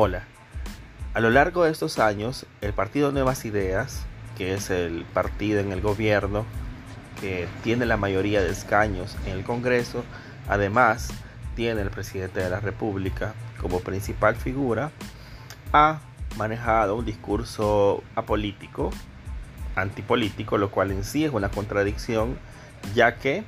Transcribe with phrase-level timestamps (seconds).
[0.00, 0.22] Hola.
[1.12, 5.72] A lo largo de estos años, el Partido Nuevas Ideas, que es el partido en
[5.72, 6.44] el gobierno
[7.20, 10.04] que tiene la mayoría de escaños en el Congreso,
[10.48, 11.08] además
[11.56, 14.92] tiene el presidente de la República como principal figura,
[15.72, 15.98] ha
[16.36, 18.90] manejado un discurso apolítico,
[19.74, 22.38] antipolítico, lo cual en sí es una contradicción,
[22.94, 23.42] ya que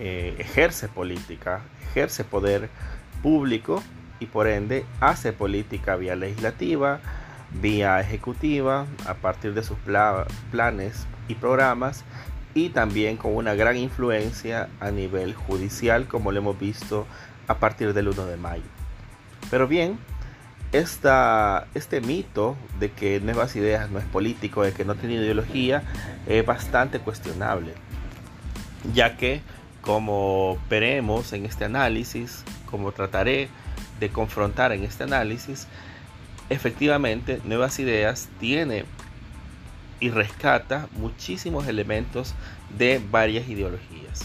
[0.00, 1.60] eh, ejerce política,
[1.92, 2.70] ejerce poder
[3.22, 3.84] público
[4.20, 7.00] y por ende hace política vía legislativa,
[7.60, 9.78] vía ejecutiva, a partir de sus
[10.50, 12.04] planes y programas
[12.54, 17.06] y también con una gran influencia a nivel judicial como lo hemos visto
[17.48, 18.62] a partir del 1 de mayo.
[19.50, 19.98] Pero bien,
[20.72, 25.82] esta, este mito de que Nuevas Ideas no es político, de que no tiene ideología,
[26.26, 27.74] es bastante cuestionable,
[28.94, 29.42] ya que
[29.80, 33.48] como veremos en este análisis, como trataré
[34.00, 35.68] de confrontar en este análisis,
[36.48, 38.84] efectivamente Nuevas Ideas tiene
[40.00, 42.34] y rescata muchísimos elementos
[42.76, 44.22] de varias ideologías.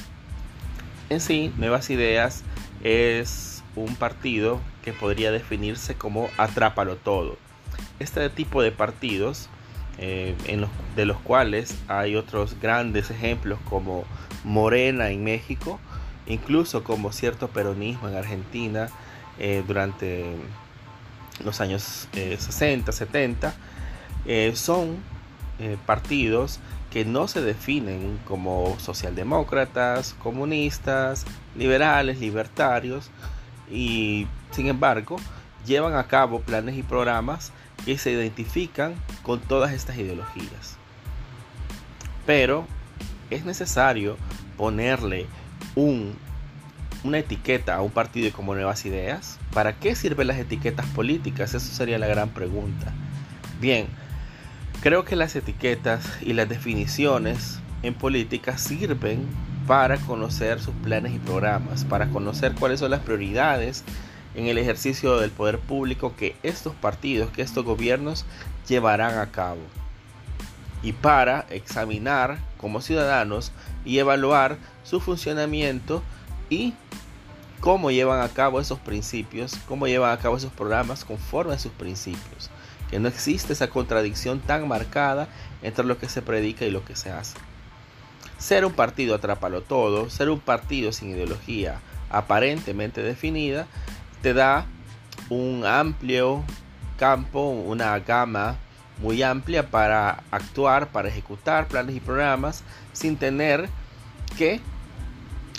[1.10, 2.44] En sí, Nuevas Ideas
[2.84, 7.38] es un partido que podría definirse como atrápalo todo.
[8.00, 9.50] Este tipo de partidos,
[9.98, 10.36] eh,
[10.96, 14.06] de los cuales hay otros grandes ejemplos como
[14.44, 15.80] Morena en México,
[16.26, 18.90] incluso como cierto peronismo en Argentina,
[19.40, 20.36] eh, durante
[21.44, 23.54] los años 60, eh, 70,
[24.26, 24.98] eh, son
[25.86, 26.60] partidos
[26.92, 33.10] que no se definen como socialdemócratas, comunistas, liberales, libertarios,
[33.72, 35.16] y sin embargo
[35.66, 37.54] llevan a cabo planes y programas
[37.86, 40.76] que se identifican con todas estas ideologías.
[42.26, 42.66] Pero
[43.30, 44.18] es necesario
[44.58, 45.28] ponerle
[45.76, 46.16] un
[47.06, 49.38] una etiqueta a un partido como Nuevas Ideas?
[49.54, 51.54] ¿Para qué sirven las etiquetas políticas?
[51.54, 52.92] Eso sería la gran pregunta.
[53.62, 53.86] Bien,
[54.82, 59.28] creo que las etiquetas y las definiciones en política sirven
[59.68, 63.84] para conocer sus planes y programas, para conocer cuáles son las prioridades
[64.34, 68.26] en el ejercicio del poder público que estos partidos, que estos gobiernos
[68.68, 69.62] llevarán a cabo.
[70.82, 73.52] Y para examinar como ciudadanos
[73.86, 76.04] y evaluar su funcionamiento
[76.50, 76.74] y
[77.60, 81.72] cómo llevan a cabo esos principios, cómo llevan a cabo esos programas conforme a sus
[81.72, 82.50] principios.
[82.90, 85.28] Que no existe esa contradicción tan marcada
[85.64, 87.36] entre lo que se predica y lo que se hace.
[88.38, 91.80] Ser un partido atrápalo todo, ser un partido sin ideología
[92.10, 93.66] aparentemente definida,
[94.22, 94.66] te da
[95.30, 96.44] un amplio
[96.98, 98.58] campo, una gama
[99.02, 102.64] muy amplia para actuar, para ejecutar planes y programas
[102.94, 103.70] sin tener
[104.38, 104.62] que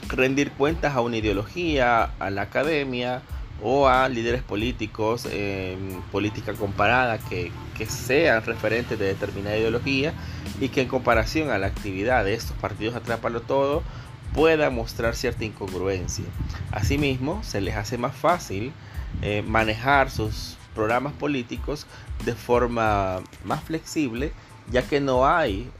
[0.08, 3.22] rendir cuentas a una ideología, a la academia
[3.62, 7.52] o a líderes políticos en política comparada que,
[7.88, 10.14] sean referentes de determinada ideología
[10.60, 13.82] y que en comparación a la actividad de estos partidos Atrápalo Todo
[14.34, 16.24] pueda mostrar cierta incongruencia.
[16.70, 18.72] Asimismo, se les hace más fácil
[19.22, 21.86] eh, manejar sus programas políticos
[22.24, 24.32] de forma más flexible,
[24.70, 25.70] ya que no hay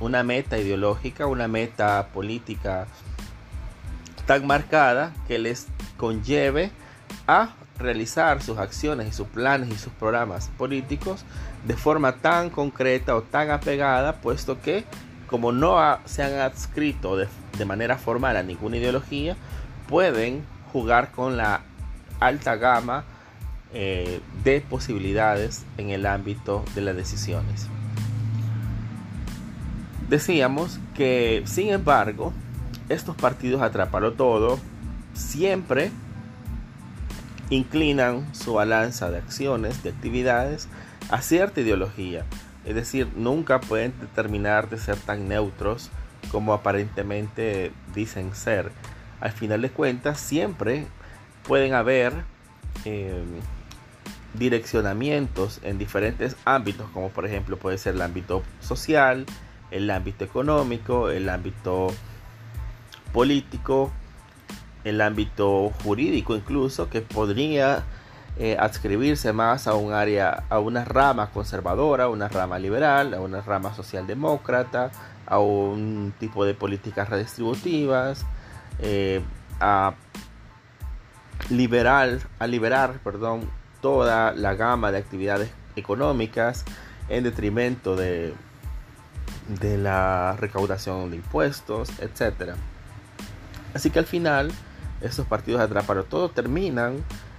[0.00, 2.88] una meta ideológica, una meta política
[4.32, 5.66] tan marcada que les
[5.98, 6.70] conlleve
[7.26, 11.26] a realizar sus acciones y sus planes y sus programas políticos
[11.66, 14.84] de forma tan concreta o tan apegada, puesto que
[15.26, 15.76] como no
[16.06, 17.28] se han adscrito de,
[17.66, 19.36] manera formal a ninguna ideología,
[19.86, 21.60] pueden jugar con la
[22.18, 23.04] alta gama
[23.74, 27.66] eh, de posibilidades en el ámbito de las decisiones.
[30.08, 32.32] Decíamos que, sin embargo,
[32.92, 34.58] estos partidos atrapalo todo
[35.14, 35.90] siempre
[37.50, 40.68] inclinan su balanza de acciones, de actividades
[41.10, 42.24] a cierta ideología.
[42.64, 45.90] Es decir, nunca pueden determinar de ser tan neutros
[46.30, 48.70] como aparentemente dicen ser.
[49.20, 50.86] Al final de cuentas, siempre
[51.46, 52.12] pueden haber
[52.84, 53.24] em,
[54.34, 59.26] direccionamientos en diferentes ámbitos, como por ejemplo puede ser el ámbito social,
[59.70, 61.88] el ámbito económico, el ámbito
[63.12, 63.90] político,
[64.84, 67.84] el ámbito jurídico incluso, que podría
[68.38, 73.20] eh, adscribirse más a un área, a una rama conservadora, a una rama liberal, a
[73.20, 74.90] una rama socialdemócrata,
[75.26, 78.24] a un tipo de políticas redistributivas,
[78.80, 79.20] eh,
[79.60, 79.94] a
[81.50, 83.48] liberar, a liberar, perdón,
[83.80, 86.64] toda la gama de actividades económicas
[87.08, 88.34] en detrimento de
[89.48, 92.54] de la recaudación de impuestos, etc.
[93.74, 94.50] Así que al final,
[95.00, 96.96] estos partidos de atraparo todo terminan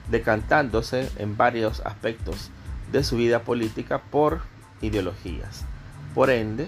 [0.10, 2.50] decantándose en varios aspectos
[2.92, 4.42] de su vida política por
[4.82, 5.66] ideologías.
[6.14, 6.68] Por ende,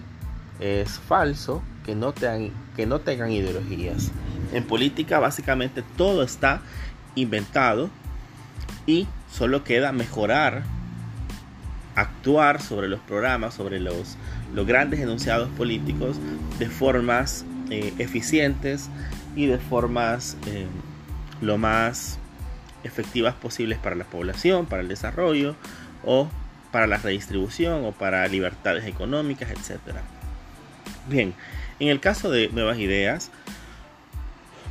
[0.60, 4.12] es falso que no, tengan, que no tengan ideologías.
[4.54, 6.62] En política básicamente todo está
[7.16, 7.90] inventado
[8.86, 10.64] y solo queda mejorar,
[11.96, 14.18] actuar sobre los programas, sobre los,
[14.54, 16.18] los grandes enunciados políticos
[16.58, 18.90] de formas eh, eficientes
[19.36, 20.68] y de formas eh,
[21.42, 22.18] lo más
[22.84, 25.56] efectivas posibles para la población, para el desarrollo
[26.04, 26.30] o
[26.72, 29.98] para la redistribución o para libertades económicas, etc.
[31.08, 31.34] Bien,
[31.80, 33.32] en el caso de nuevas ideas,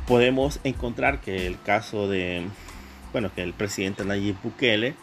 [0.07, 2.43] podemos encontrar que el caso de,
[3.11, 4.95] bueno, que el presidente Nayib Bukele,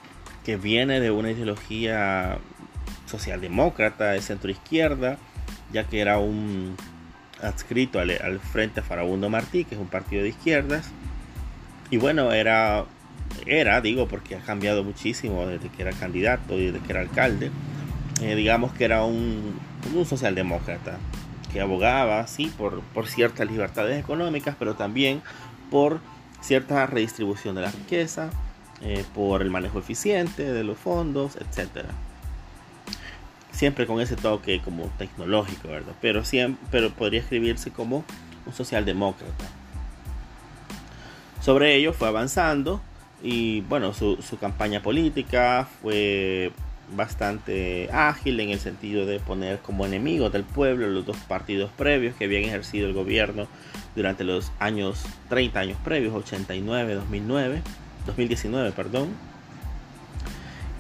[0.45, 2.39] que viene de una ideología
[3.07, 5.19] socialdemócrata de centro izquierda,
[5.73, 6.77] ya que era un
[7.43, 10.91] adscrito al, al Frente Farabundo Martí, que es un partido de izquierdas,
[11.91, 12.87] y bueno, era,
[13.47, 17.51] era, digo, porque ha cambiado muchísimo desde que era candidato y desde que era alcalde,
[18.23, 19.59] eh, digamos que era un,
[19.95, 20.99] un socialdemócrata,
[21.53, 25.23] que abogaba, sí, por, por ciertas libertades económicas, pero también
[25.71, 26.01] por
[26.41, 28.31] cierta redistribución de la riqueza,
[28.81, 31.85] eh, por el manejo eficiente de los fondos, etc.
[33.53, 35.93] Siempre con ese toque como tecnológico, ¿verdad?
[36.01, 38.05] Pero, siempre, pero podría escribirse como
[38.47, 39.45] un socialdemócrata.
[41.41, 42.81] Sobre ello fue avanzando
[43.23, 46.53] y bueno, su, su campaña política fue
[46.97, 52.15] bastante ágil en el sentido de poner como enemigos del pueblo los dos partidos previos
[52.17, 53.47] que habían ejercido el gobierno
[53.95, 57.63] durante los años 30 años previos, 89, 2009,
[58.07, 59.32] 2019, perdón.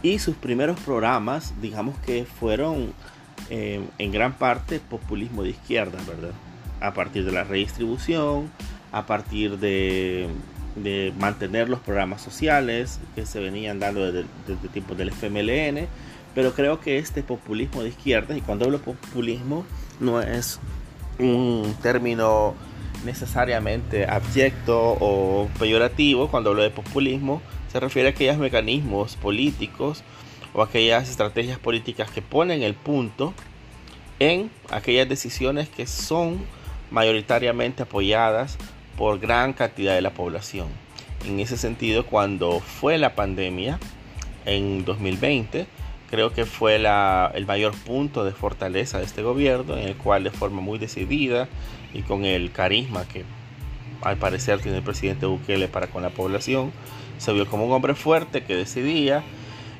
[0.02, 2.92] Y sus primeros programas, digamos que fueron
[3.50, 6.32] eh, en gran parte populismo de izquierda, ¿verdad?
[6.80, 8.50] A partir de la redistribución,
[8.90, 10.28] a partir de,
[10.76, 15.86] de mantener los programas sociales que se venían dando desde, desde tiempos del FMLN,
[16.34, 19.64] pero creo que este populismo de izquierda, y cuando hablo populismo
[20.00, 20.58] no es
[21.18, 22.54] un término
[23.04, 27.42] necesariamente abyecto o peyorativo, cuando hablo de populismo
[27.72, 30.02] se refiere a aquellos mecanismos políticos
[30.52, 33.32] o aquellas estrategias políticas que ponen el punto
[34.18, 36.38] en aquellas decisiones que son
[36.90, 38.58] mayoritariamente apoyadas
[38.98, 40.68] por gran cantidad de la población.
[41.26, 43.78] En ese sentido, cuando fue la pandemia
[44.44, 45.66] en 2020,
[46.10, 50.30] creo que fue el mayor punto de fortaleza de este gobierno, en el cual de
[50.30, 51.48] forma muy decidida
[51.94, 53.24] y con el carisma que
[54.02, 56.70] al parecer tiene el presidente Bukele para con la población,
[57.22, 59.22] se vio como un hombre fuerte que decidía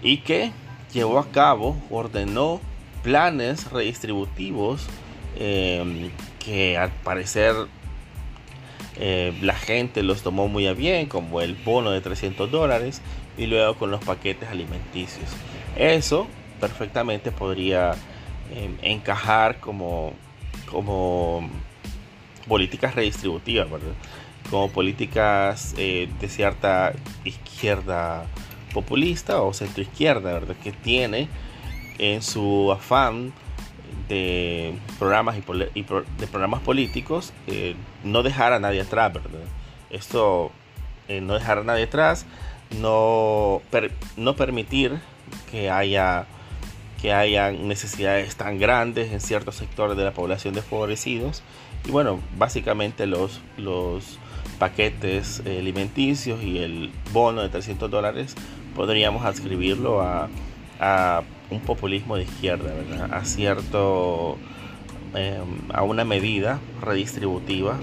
[0.00, 0.52] y que
[0.92, 2.60] llevó a cabo, ordenó
[3.02, 4.86] planes redistributivos
[5.36, 7.54] eh, que al parecer
[8.96, 13.02] eh, la gente los tomó muy a bien, como el bono de 300 dólares
[13.36, 15.28] y luego con los paquetes alimenticios.
[15.76, 16.28] Eso
[16.60, 17.94] perfectamente podría
[18.52, 20.12] eh, encajar como,
[20.70, 21.50] como
[22.46, 23.66] políticas redistributivas,
[24.52, 26.92] como políticas eh, de cierta
[27.24, 28.26] izquierda
[28.74, 30.54] populista o centroizquierda, ¿verdad?
[30.62, 31.28] que tiene
[31.96, 33.32] en su afán
[34.10, 39.40] de programas y, de programas políticos eh, no dejar a nadie atrás, ¿verdad?
[39.88, 40.52] Esto,
[41.08, 42.26] eh, no dejar a nadie atrás,
[42.78, 43.62] no,
[44.18, 45.00] no permitir
[45.50, 46.26] que haya
[47.00, 51.42] que haya necesidades tan grandes en ciertos sectores de la población desfavorecidos
[51.84, 54.20] y bueno básicamente los, los
[54.62, 58.36] paquetes alimenticios y el bono de 300 dólares
[58.76, 60.28] podríamos adscribirlo a,
[60.78, 62.72] a un populismo de izquierda.
[63.10, 64.38] A cierto,
[65.16, 67.76] em, a una medida redistributiva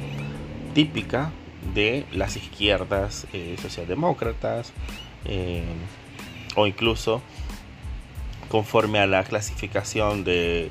[0.74, 1.34] típica
[1.74, 4.72] de las izquierdas eh, socialdemócratas
[5.26, 5.66] em,
[6.56, 7.22] o incluso
[8.48, 10.70] conforme a la clasificación de,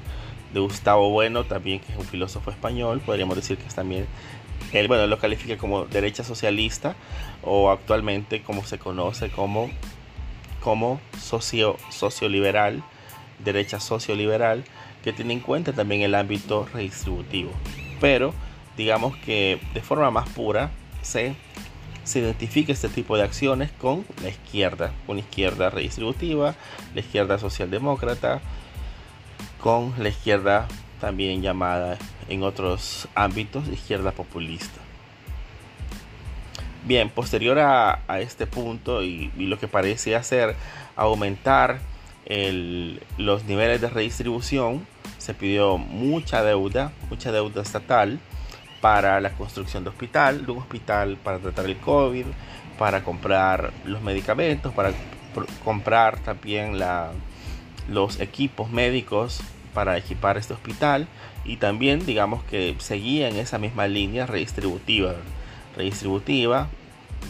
[0.54, 4.06] de, Gustavo Bueno, también que es un filósofo español, podríamos decir que es también,
[4.72, 6.94] él bueno, lo califica como derecha socialista
[7.42, 9.70] o actualmente como se conoce como
[10.60, 12.82] como socio, socioliberal,
[13.38, 14.64] derecha socioliberal,
[15.02, 17.52] que tiene en cuenta también el ámbito redistributivo.
[18.00, 18.34] Pero
[18.76, 20.70] digamos que de forma más pura
[21.02, 21.34] se,
[22.04, 26.54] se identifica este tipo de acciones con la izquierda, con izquierda redistributiva,
[26.94, 28.40] la izquierda socialdemócrata,
[29.60, 30.68] con la izquierda
[31.00, 34.80] también llamada en otros ámbitos izquierda populista.
[36.84, 40.56] Bien, posterior a, este punto y, lo que parece hacer
[40.96, 41.80] aumentar
[43.18, 44.86] los niveles de redistribución,
[45.18, 48.18] se pidió mucha deuda, mucha deuda estatal
[48.80, 52.26] para la construcción de hospital, de un hospital para tratar el COVID,
[52.78, 54.92] para comprar los medicamentos, para
[55.64, 56.78] comprar también
[57.88, 59.40] los equipos médicos
[59.78, 61.06] para equipar este hospital
[61.44, 65.14] y también digamos que seguía en esa misma línea redistributiva,
[65.76, 66.66] redistributiva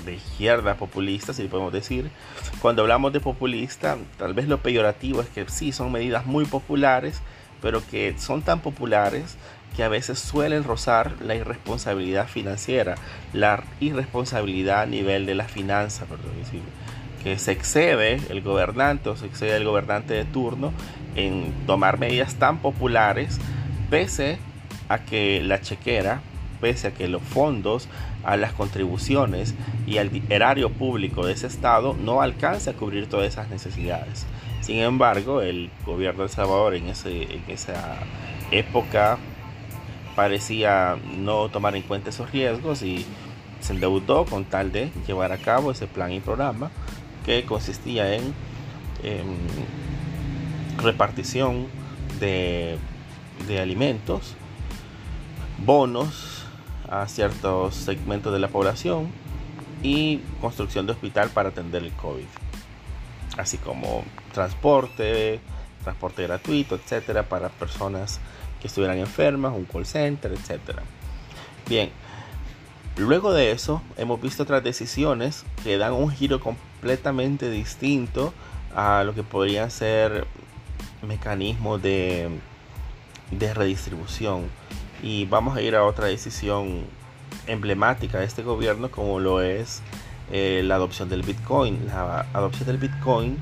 [0.07, 2.09] de izquierda populista, si podemos decir.
[2.62, 7.21] Cuando hablamos de populista, tal vez lo peyorativo es que sí son medidas muy populares,
[7.61, 9.37] pero que son tan populares
[9.76, 12.95] que a veces suelen rozar la irresponsabilidad financiera,
[13.35, 16.07] la irresponsabilidad a nivel de la finanza,
[16.38, 16.62] decir,
[17.23, 20.73] que se excede el gobernante o se excede el gobernante de turno
[21.17, 23.39] en tomar medidas tan populares,
[23.91, 24.39] pese
[24.89, 26.21] a que la chequera,
[26.61, 27.89] pese a que los fondos,
[28.25, 29.55] a las contribuciones
[29.87, 34.27] y al erario público de ese estado no alcanza a cubrir todas esas necesidades.
[34.61, 37.97] Sin embargo, el gobierno de El Salvador en, en esa
[38.51, 39.19] época
[40.15, 43.07] parecía no tomar en cuenta esos riesgos y
[43.61, 46.71] se endeudó con tal de llevar a cabo ese plan y programa
[47.28, 48.32] que consistía en,
[50.78, 51.66] repartición
[52.20, 52.78] de,
[53.47, 54.35] de alimentos,
[55.58, 56.44] bonos
[56.88, 59.08] a ciertos segmentos de la población
[59.82, 62.25] y construcción de hospital para atender el COVID,
[63.37, 65.40] así como transporte,
[65.85, 68.20] transporte gratuito, etcétera, para personas
[68.58, 70.78] que estuvieran enfermas, un call center, etc.
[71.68, 71.90] Bien,
[72.99, 78.33] luego de eso hemos visto otras decisiones que dan un giro completamente distinto
[78.75, 80.26] a lo que podrían ser
[81.07, 82.28] mecanismos de,
[83.31, 84.45] redistribución.
[85.02, 86.85] Y vamos a ir a otra decisión
[87.47, 89.81] emblemática de este gobierno como lo es
[90.33, 91.87] eh, la adopción del Bitcoin.
[91.87, 93.38] La adopción del Bitcoin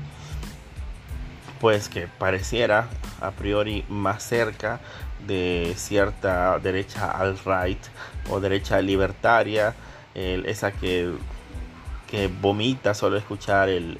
[1.59, 2.87] pues que pareciera
[3.21, 4.79] a priori más cerca
[5.25, 7.79] de cierta derecha alt-right
[8.29, 9.73] o derecha libertaria,
[10.13, 11.11] esa que,
[12.09, 13.99] que, vomita solo escuchar el,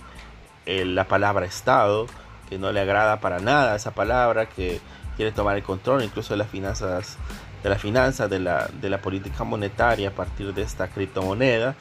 [0.65, 2.07] la palabra Estado,
[2.49, 4.79] que no le agrada para nada esa palabra, que
[5.15, 7.17] quiere tomar el control incluso de las finanzas,
[7.63, 11.75] de la finanzas, de la, de la política monetaria a partir de esta criptomoneda.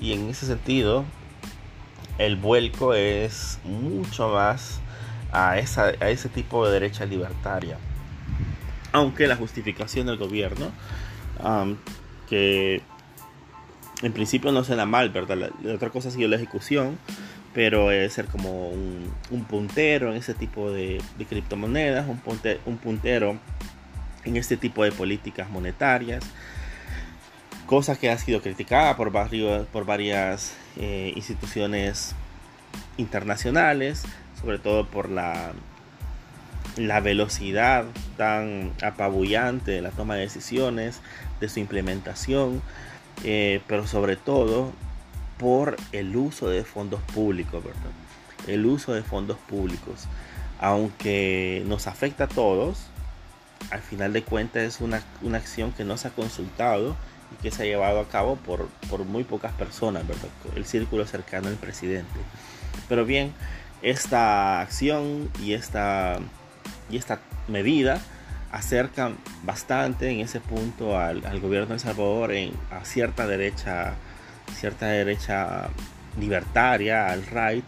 [0.00, 1.04] Y en ese sentido,
[2.18, 4.80] el vuelco es mucho más
[5.32, 7.78] a, esa, a ese tipo de derecha libertaria.
[8.92, 10.70] Aunque la justificación del gobierno,
[12.28, 12.82] que
[14.02, 15.36] en principio no suena mal, ¿verdad?
[15.36, 16.98] La, otra cosa ha sido la ejecución,
[17.52, 22.20] pero es ser como un, puntero en ese tipo de, criptomonedas, un,
[22.66, 23.38] un puntero
[24.24, 26.24] en este tipo de políticas monetarias,
[27.66, 32.14] cosa que ha sido criticada por, varios, por varias eh, instituciones
[32.96, 34.04] internacionales,
[34.40, 35.52] sobre todo por la,
[36.76, 37.84] la velocidad
[38.16, 41.00] tan apabullante de la toma de decisiones,
[41.40, 42.62] de su implementación,
[43.24, 44.72] eh, pero sobre todo
[45.38, 47.90] por el uso de fondos públicos, ¿verdad?
[48.46, 50.06] El uso de fondos públicos,
[50.60, 52.86] aunque nos afecta a todos,
[53.70, 55.02] al final de cuentas es una,
[55.34, 56.96] acción que no se ha consultado
[57.32, 60.28] y que se ha llevado a cabo por, por muy pocas personas, ¿verdad?
[60.56, 62.18] El círculo cercano al presidente.
[62.88, 63.32] Pero bien,
[63.82, 66.18] esta acción y esta,
[66.90, 68.00] y esta medida
[68.50, 72.32] acercan bastante en ese punto al, gobierno de Salvador
[72.70, 73.94] a cierta derecha,
[74.54, 75.68] cierta derecha
[76.18, 77.64] libertaria, al right,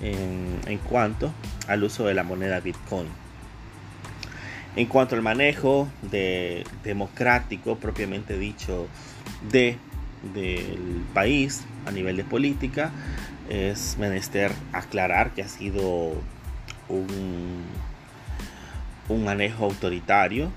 [0.00, 1.32] en, cuanto
[1.68, 3.06] al uso de la moneda Bitcoin.
[4.74, 8.88] En cuanto al manejo de, democrático propiamente dicho
[9.50, 9.76] de,
[10.34, 12.90] del país a nivel de política,
[13.52, 16.14] es menester aclarar que ha sido
[16.88, 17.64] un,
[19.10, 20.50] un manejo autoritario,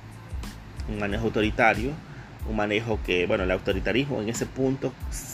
[0.87, 1.91] un manejo autoritario,
[2.49, 4.93] un manejo que, bueno, el autoritarismo en ese punto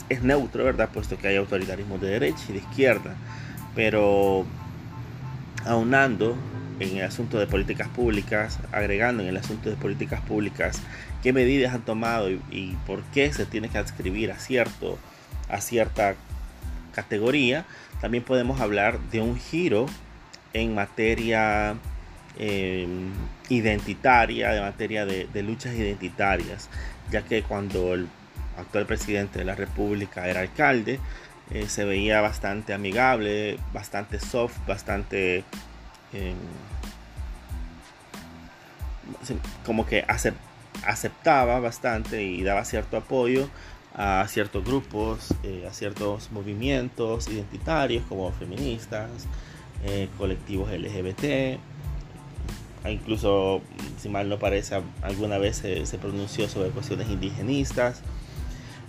[0.10, 0.90] es neutro, ¿verdad?
[0.92, 3.16] Puesto que hay autoritarismo de derecha y de izquierda,
[3.76, 4.44] pero
[5.64, 6.36] aunando
[6.80, 10.82] en el asunto de políticas públicas, agregando en el asunto de políticas públicas
[11.22, 14.98] qué medidas han tomado y, y por qué se tiene que adscribir a cierto
[15.48, 16.16] a cierta
[16.94, 17.66] categoría,
[18.00, 19.86] también podemos hablar de un giro
[20.54, 21.76] en materia
[22.38, 23.12] em,
[23.50, 26.70] identitaria, de materia de, luchas identitarias,
[27.10, 28.08] ya que cuando el
[28.58, 31.00] actual presidente de la República era alcalde,
[31.52, 35.44] eh, se veía bastante amigable, bastante soft, bastante
[36.14, 36.36] em,
[39.66, 40.06] como que
[40.84, 43.50] aceptaba bastante y daba cierto apoyo
[43.96, 49.10] a ciertos grupos, eh, a ciertos movimientos identitarios como feministas,
[49.84, 51.60] eh, colectivos LGBT,
[52.90, 53.62] incluso,
[54.00, 58.02] si mal no parece, alguna vez se, pronunció sobre cuestiones indigenistas.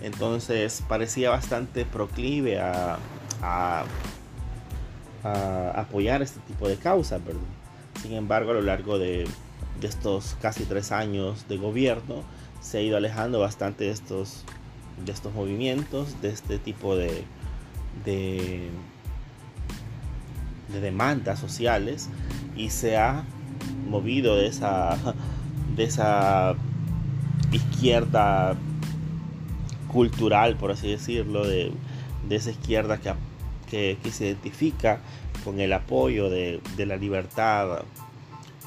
[0.01, 2.97] Entonces parecía bastante proclive a,
[5.75, 7.21] apoyar este tipo de causas,
[8.01, 9.27] Sin embargo, a lo largo de,
[9.81, 12.23] estos casi tres años de gobierno,
[12.61, 14.43] se ha ido alejando bastante de estos,
[15.05, 17.23] de estos movimientos, de este tipo de,
[18.05, 18.69] de,
[20.71, 22.09] de demandas sociales
[22.55, 23.23] y se ha
[23.87, 24.97] movido de esa,
[25.75, 26.55] de esa
[27.51, 28.55] izquierda
[29.87, 31.71] cultural, por así decirlo, de,
[32.29, 32.99] esa izquierda
[33.69, 34.99] que, que, se identifica
[35.43, 37.83] con el apoyo de, la libertad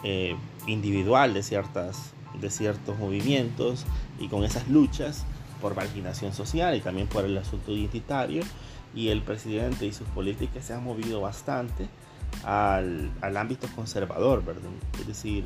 [0.04, 0.36] eh,
[0.68, 3.86] individual de, ciertas, de ciertos movimientos
[4.20, 5.24] y con esas luchas
[5.60, 8.42] por marginación social y también por el asunto identitario.
[8.94, 11.88] Y el presidente y sus políticas se han movido bastante
[12.44, 14.70] al, al ámbito conservador, ¿verdad?
[14.98, 15.44] Es decir,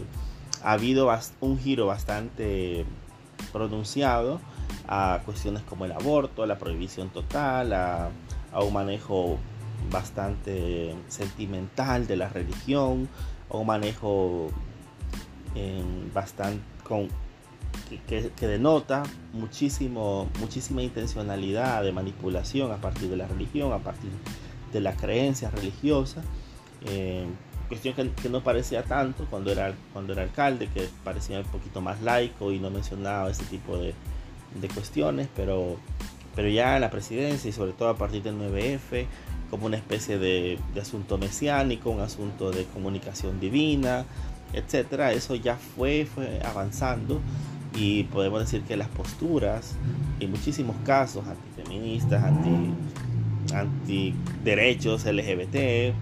[0.62, 2.84] ha habido un giro bastante
[3.52, 4.40] pronunciado
[4.86, 8.10] a cuestiones como el aborto, la prohibición total, a,
[8.60, 9.38] un manejo
[9.90, 13.08] bastante sentimental de la religión,
[13.48, 14.48] a un manejo
[16.12, 17.08] bastante con,
[18.08, 24.10] que, denota muchísimo, muchísima intencionalidad de manipulación a partir de la religión, a partir
[24.72, 26.22] de la creencia religiosa.
[26.86, 27.26] Eh,
[27.68, 32.00] cuestión que, no parecía tanto cuando era, cuando era alcalde, que parecía un poquito más
[32.02, 33.94] laico y no mencionaba este tipo de,
[34.60, 35.76] de cuestiones, pero,
[36.34, 39.06] pero ya en la presidencia y sobre todo a partir del 9F,
[39.50, 44.04] como una especie de, de asunto mesiánico, un asunto de comunicación divina,
[44.52, 47.20] etcétera, eso ya fue, fue avanzando
[47.74, 49.76] y podemos decir que las posturas,
[50.18, 55.94] en muchísimos casos antifeministas, anti, derechos LGBT,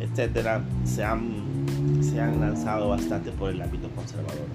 [0.00, 1.66] etcétera, se han,
[2.02, 4.46] se han lanzado bastante por el ámbito conservador.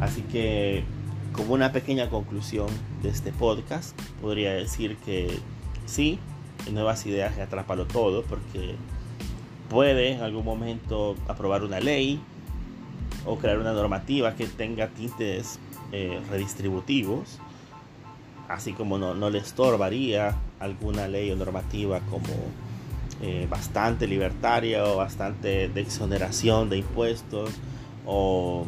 [0.00, 0.84] Así que,
[1.32, 2.68] como una pequeña conclusión
[3.02, 5.38] de este podcast, podría decir que
[5.86, 6.18] sí,
[6.72, 7.42] nuevas ideas que
[7.86, 8.74] todo, porque
[9.68, 12.20] puede en algún momento aprobar una ley
[13.28, 15.58] o crear una normativa que tenga tintes
[15.92, 17.38] eh, redistributivos,
[18.48, 22.32] así como no, no le estorbaría alguna ley o normativa como
[23.20, 27.50] eh, bastante libertaria o bastante de exoneración de impuestos
[28.06, 28.64] o,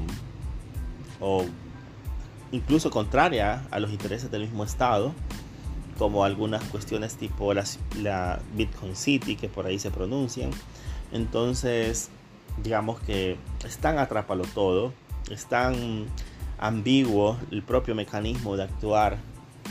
[2.52, 5.14] incluso contraria a los intereses del mismo Estado,
[5.98, 7.64] como algunas cuestiones tipo la,
[8.02, 10.50] la Bitcoin City que por ahí se pronuncian.
[11.12, 12.10] Entonces,
[12.62, 14.92] digamos que están atrápalo todo,
[15.30, 16.06] es tan
[16.58, 19.18] ambiguo el propio mecanismo de actuar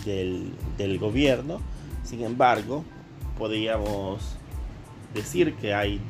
[0.05, 1.59] del, del gobierno.
[2.03, 2.83] Sin embargo,
[3.37, 4.35] podríamos
[5.13, 6.01] decir que hay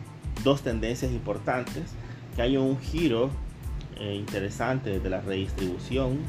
[0.43, 1.91] dos tendencias importantes,
[2.36, 3.29] que hay un giro
[3.99, 6.19] eh, interesante desde la redistribución,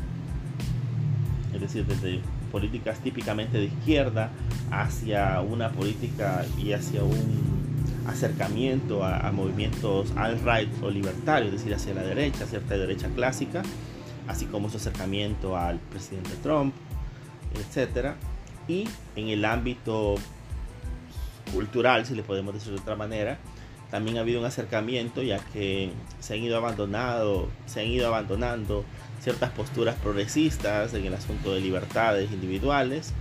[1.55, 4.31] es decir, desde políticas típicamente de izquierda
[4.71, 7.60] hacia una política y hacia un
[8.07, 13.63] acercamiento a, movimientos alt-right o libertarios, es decir, hacia la derecha, cierta derecha clásica,
[14.27, 16.75] así como su acercamiento al presidente Trump,
[17.55, 18.15] etc.
[18.69, 20.17] Y en el ámbito
[21.53, 23.39] cultural, si le podemos decir de otra manera,
[23.91, 28.85] también ha habido un acercamiento ya que se han ido abandonado, se han ido abandonando
[29.21, 33.13] ciertas posturas progresistas en el asunto de libertades individuales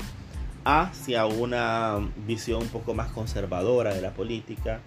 [0.63, 4.81] hacia una visión un poco más conservadora de la política,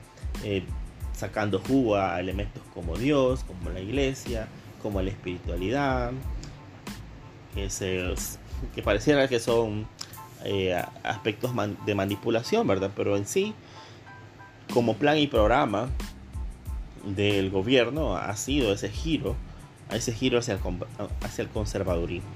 [0.44, 0.64] eh,
[1.12, 4.48] sacando jugo a elementos como Dios, como la iglesia,
[4.82, 6.12] como la espiritualidad,
[7.54, 8.14] que, se,
[8.74, 9.86] que pareciera que son
[10.44, 11.52] eh, aspectos
[11.86, 12.90] de manipulación, ¿verdad?
[12.96, 13.54] Pero en sí,
[14.72, 15.88] como plan y programa
[17.04, 19.36] del gobierno ha sido ese giro,
[19.90, 20.60] ese giro hacia el,
[21.22, 22.30] hacia el conservadurismo.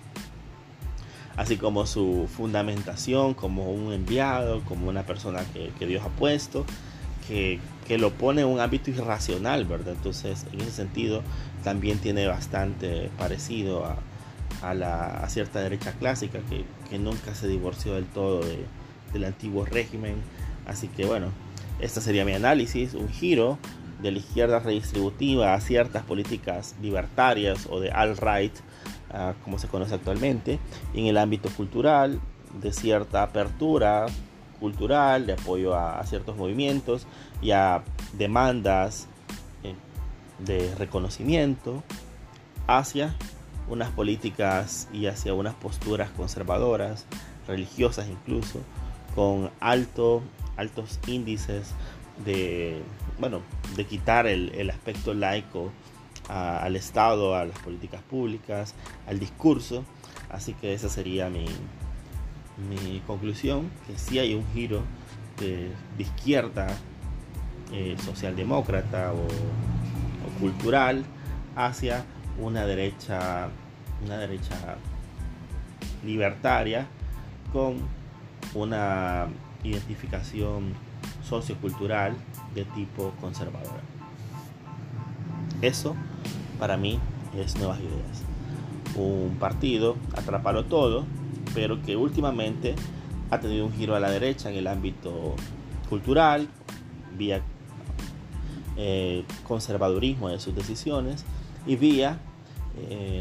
[1.36, 6.64] Así como su fundamentación como un enviado, como una persona que, Dios ha puesto,
[7.28, 9.94] que, que, lo pone en un ámbito irracional, ¿verdad?
[9.94, 11.22] Entonces, en ese sentido,
[11.62, 13.98] también tiene bastante parecido a,
[14.62, 16.64] a, la, cierta derecha clásica que,
[16.98, 18.40] nunca se divorció del todo
[19.12, 20.16] del antiguo régimen.
[20.66, 21.28] Así que bueno,
[21.80, 23.58] este sería mi análisis, un giro
[24.02, 28.52] de la izquierda redistributiva a ciertas políticas libertarias o de alt-right,
[29.44, 30.58] como se conoce actualmente,
[30.94, 32.20] en el ámbito cultural,
[32.60, 34.06] de cierta apertura
[34.60, 37.06] cultural, de apoyo a, ciertos movimientos
[37.42, 37.82] y a
[38.14, 39.06] demandas
[39.62, 39.74] eh,
[40.38, 41.82] de reconocimiento
[42.66, 43.14] hacia
[43.68, 47.06] unas políticas y hacia unas posturas conservadoras,
[47.46, 48.60] religiosas incluso,
[49.14, 50.22] con alto,
[50.56, 51.74] altos índices
[52.24, 52.82] de,
[53.18, 53.42] bueno,
[53.76, 55.70] de quitar el, aspecto laico
[56.28, 58.74] al Estado, a las políticas públicas,
[59.06, 59.84] al discurso.
[60.30, 61.46] Así que esa sería mi,
[62.68, 64.82] mi conclusión que sí hay un giro
[65.38, 66.66] de, izquierda
[67.72, 69.26] eh, socialdemócrata o,
[70.40, 71.04] cultural
[71.54, 72.04] hacia
[72.38, 73.48] una derecha
[74.04, 74.76] una derecha
[76.04, 76.86] libertaria
[77.52, 77.78] con
[78.54, 79.28] una
[79.64, 80.74] identificación
[81.26, 82.14] sociocultural
[82.54, 83.80] de tipo conservadora.
[85.62, 85.96] Eso
[86.58, 86.98] para mí
[87.36, 88.22] es Nuevas Ideas.
[88.96, 91.04] Un partido, atrapalo todo,
[91.54, 92.74] pero que últimamente
[93.30, 95.34] ha tenido un giro a la derecha en el ámbito
[95.88, 96.48] cultural,
[97.16, 97.42] vía
[98.76, 101.24] eh, conservadurismo de sus decisiones
[101.66, 102.18] y vía,
[102.76, 103.20] eh,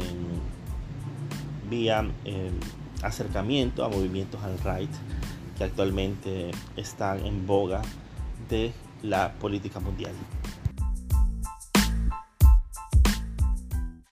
[1.70, 2.50] vía eh,
[3.02, 4.90] acercamiento a movimientos al right
[5.56, 7.82] que actualmente están en boga
[8.50, 8.72] de
[9.02, 10.12] la política mundial.